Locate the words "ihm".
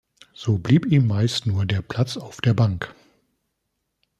0.87-1.05